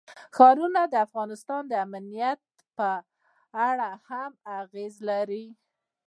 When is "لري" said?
5.09-5.45